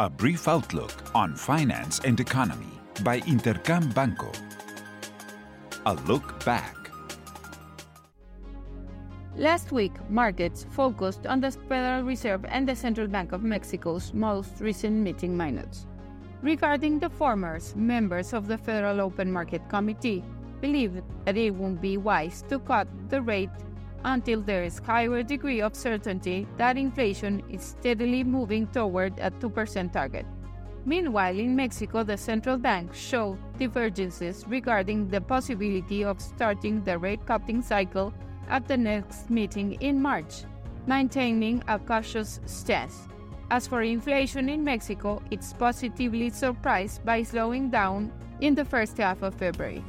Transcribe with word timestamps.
A 0.00 0.10
brief 0.10 0.48
outlook 0.48 0.90
on 1.14 1.36
finance 1.36 2.00
and 2.00 2.18
economy 2.18 2.80
by 3.04 3.20
Intercam 3.20 3.94
Banco. 3.94 4.32
A 5.86 5.94
look 6.08 6.44
back. 6.44 6.90
Last 9.36 9.70
week, 9.70 9.92
markets 10.10 10.66
focused 10.70 11.28
on 11.28 11.40
the 11.40 11.52
Federal 11.52 12.02
Reserve 12.02 12.44
and 12.48 12.68
the 12.68 12.74
Central 12.74 13.06
Bank 13.06 13.30
of 13.30 13.44
Mexico's 13.44 14.12
most 14.12 14.54
recent 14.58 14.96
meeting 14.96 15.36
minutes. 15.36 15.86
Regarding 16.42 16.98
the 16.98 17.10
former's, 17.10 17.76
members 17.76 18.32
of 18.32 18.48
the 18.48 18.58
Federal 18.58 19.00
Open 19.00 19.30
Market 19.30 19.62
Committee 19.68 20.24
believed 20.60 21.02
that 21.24 21.36
it 21.36 21.54
won't 21.54 21.80
be 21.80 21.98
wise 21.98 22.42
to 22.48 22.58
cut 22.58 22.88
the 23.10 23.22
rate 23.22 23.50
until 24.04 24.40
there 24.40 24.62
is 24.62 24.78
higher 24.78 25.22
degree 25.22 25.60
of 25.60 25.74
certainty 25.74 26.46
that 26.56 26.76
inflation 26.76 27.42
is 27.50 27.62
steadily 27.62 28.22
moving 28.22 28.66
toward 28.68 29.18
a 29.18 29.30
2% 29.30 29.92
target. 29.92 30.26
Meanwhile, 30.86 31.38
in 31.38 31.56
Mexico, 31.56 32.02
the 32.02 32.16
central 32.16 32.58
bank 32.58 32.94
showed 32.94 33.38
divergences 33.58 34.44
regarding 34.46 35.08
the 35.08 35.20
possibility 35.20 36.04
of 36.04 36.20
starting 36.20 36.84
the 36.84 36.98
rate 36.98 37.24
cutting 37.24 37.62
cycle 37.62 38.12
at 38.48 38.68
the 38.68 38.76
next 38.76 39.30
meeting 39.30 39.72
in 39.80 40.00
March, 40.00 40.44
maintaining 40.86 41.62
a 41.68 41.78
cautious 41.78 42.40
stance. 42.44 43.08
As 43.50 43.66
for 43.66 43.82
inflation 43.82 44.48
in 44.48 44.62
Mexico, 44.62 45.22
it's 45.30 45.54
positively 45.54 46.28
surprised 46.28 47.04
by 47.04 47.22
slowing 47.22 47.70
down 47.70 48.12
in 48.40 48.54
the 48.54 48.64
first 48.64 48.98
half 48.98 49.22
of 49.22 49.34
February. 49.34 49.82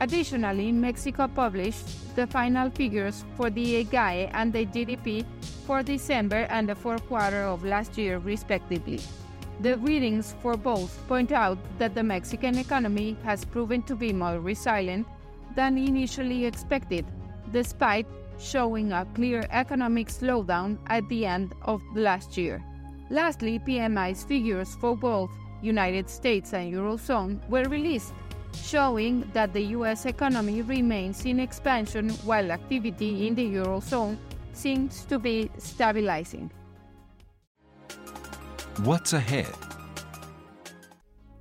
Additionally, 0.00 0.72
Mexico 0.72 1.28
published 1.28 2.16
the 2.16 2.26
final 2.26 2.70
figures 2.70 3.24
for 3.36 3.50
the 3.50 3.84
IGAE 3.84 4.30
and 4.32 4.50
the 4.50 4.64
GDP 4.64 5.26
for 5.66 5.82
December 5.82 6.46
and 6.48 6.66
the 6.66 6.74
fourth 6.74 7.06
quarter 7.06 7.42
of 7.42 7.64
last 7.64 7.98
year, 7.98 8.16
respectively. 8.18 8.98
The 9.60 9.76
readings 9.76 10.34
for 10.40 10.56
both 10.56 11.06
point 11.06 11.32
out 11.32 11.58
that 11.78 11.94
the 11.94 12.02
Mexican 12.02 12.56
economy 12.56 13.14
has 13.24 13.44
proven 13.44 13.82
to 13.82 13.94
be 13.94 14.10
more 14.10 14.40
resilient 14.40 15.06
than 15.54 15.76
initially 15.76 16.46
expected, 16.46 17.04
despite 17.52 18.06
showing 18.38 18.92
a 18.92 19.06
clear 19.14 19.44
economic 19.50 20.08
slowdown 20.08 20.78
at 20.86 21.06
the 21.10 21.26
end 21.26 21.52
of 21.62 21.82
last 21.94 22.38
year. 22.38 22.64
Lastly, 23.10 23.58
PMI's 23.58 24.24
figures 24.24 24.74
for 24.76 24.96
both 24.96 25.30
United 25.60 26.08
States 26.08 26.54
and 26.54 26.72
Eurozone 26.72 27.46
were 27.50 27.64
released 27.64 28.14
showing 28.62 29.28
that 29.32 29.52
the 29.52 29.62
US 29.76 30.06
economy 30.06 30.62
remains 30.62 31.24
in 31.24 31.40
expansion 31.40 32.10
while 32.24 32.50
activity 32.50 33.26
in 33.26 33.34
the 33.34 33.54
Eurozone 33.54 34.16
seems 34.52 35.04
to 35.04 35.18
be 35.18 35.50
stabilizing. 35.58 36.50
What's 38.84 39.12
ahead? 39.12 39.48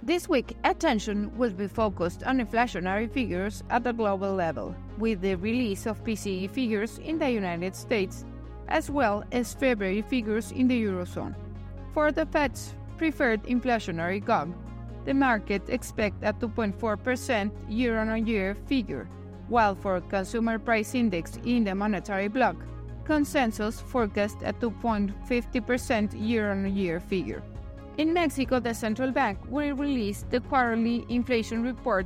This 0.01 0.27
week, 0.27 0.57
attention 0.63 1.37
will 1.37 1.51
be 1.51 1.67
focused 1.67 2.23
on 2.23 2.39
inflationary 2.39 3.11
figures 3.11 3.63
at 3.69 3.83
the 3.83 3.93
global 3.93 4.33
level, 4.33 4.73
with 4.97 5.21
the 5.21 5.35
release 5.35 5.85
of 5.85 6.03
PCE 6.03 6.49
figures 6.49 6.97
in 6.99 7.19
the 7.19 7.29
United 7.29 7.75
States, 7.75 8.25
as 8.69 8.89
well 8.89 9.23
as 9.31 9.53
February 9.53 10.01
figures 10.01 10.51
in 10.51 10.67
the 10.67 10.83
Eurozone. 10.83 11.35
For 11.93 12.11
the 12.11 12.25
Fed's 12.25 12.73
preferred 12.97 13.43
inflationary 13.43 14.25
gauge, 14.25 14.55
the 15.05 15.13
market 15.13 15.61
expects 15.69 16.23
a 16.23 16.33
2.4% 16.33 17.51
year-on-year 17.67 18.55
figure, 18.67 19.09
while 19.47 19.75
for 19.75 20.01
consumer 20.01 20.59
price 20.59 20.95
index 20.95 21.37
in 21.45 21.63
the 21.63 21.73
monetary 21.73 22.27
bloc, 22.27 22.55
consensus 23.05 23.81
forecasts 23.81 24.41
a 24.43 24.53
2.50% 24.53 26.13
year-on-year 26.15 26.99
figure. 26.99 27.41
In 27.97 28.13
Mexico, 28.13 28.59
the 28.59 28.73
central 28.73 29.11
bank 29.11 29.39
will 29.49 29.75
release 29.75 30.23
the 30.29 30.39
quarterly 30.41 31.05
inflation 31.09 31.63
report 31.63 32.05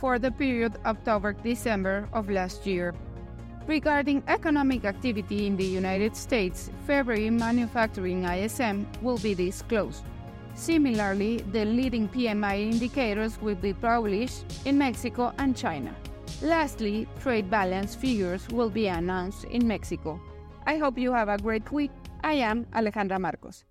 for 0.00 0.18
the 0.18 0.30
period 0.30 0.78
October-December 0.86 2.08
of 2.12 2.30
last 2.30 2.66
year. 2.66 2.94
Regarding 3.66 4.22
economic 4.28 4.86
activity 4.86 5.46
in 5.46 5.56
the 5.56 5.64
United 5.64 6.16
States, 6.16 6.70
February 6.86 7.28
manufacturing 7.28 8.24
ISM 8.24 8.86
will 9.02 9.18
be 9.18 9.34
disclosed. 9.34 10.02
Similarly, 10.58 11.38
the 11.52 11.64
leading 11.64 12.08
PMI 12.08 12.72
indicators 12.72 13.40
will 13.40 13.54
be 13.54 13.72
published 13.72 14.44
in 14.64 14.76
Mexico 14.76 15.32
and 15.38 15.56
China. 15.56 15.94
Lastly, 16.42 17.06
trade 17.20 17.48
balance 17.48 17.94
figures 17.94 18.48
will 18.48 18.68
be 18.68 18.88
announced 18.88 19.44
in 19.44 19.68
Mexico. 19.68 20.20
I 20.66 20.78
hope 20.78 20.98
you 20.98 21.12
have 21.12 21.28
a 21.28 21.38
great 21.38 21.70
week. 21.70 21.92
I 22.24 22.32
am 22.34 22.66
Alejandra 22.74 23.20
Marcos. 23.20 23.64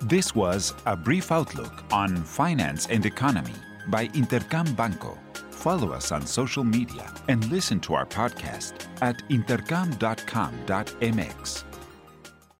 This 0.00 0.34
was 0.34 0.72
a 0.86 0.96
brief 0.96 1.30
outlook 1.30 1.84
on 1.92 2.16
finance 2.24 2.86
and 2.86 3.04
economy 3.04 3.52
by 3.88 4.08
Intercam 4.08 4.74
Banco. 4.74 5.18
Follow 5.50 5.92
us 5.92 6.12
on 6.12 6.26
social 6.26 6.64
media 6.64 7.12
and 7.28 7.44
listen 7.52 7.78
to 7.80 7.92
our 7.92 8.06
podcast 8.06 8.86
at 9.02 9.18
intercam.com.mx. 9.28 11.69